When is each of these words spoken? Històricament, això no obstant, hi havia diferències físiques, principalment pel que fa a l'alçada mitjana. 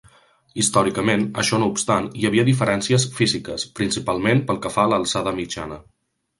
Històricament, 0.61 1.25
això 1.43 1.59
no 1.63 1.67
obstant, 1.73 2.07
hi 2.21 2.25
havia 2.31 2.47
diferències 2.49 3.07
físiques, 3.19 3.69
principalment 3.83 4.45
pel 4.51 4.63
que 4.67 4.75
fa 4.77 4.89
a 4.89 4.93
l'alçada 4.95 5.39
mitjana. 5.45 5.83